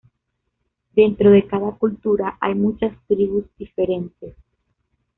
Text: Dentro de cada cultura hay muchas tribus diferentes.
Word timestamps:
Dentro 0.95 1.29
de 1.29 1.45
cada 1.45 1.73
cultura 1.75 2.35
hay 2.41 2.55
muchas 2.55 2.91
tribus 3.05 3.45
diferentes. 3.59 4.35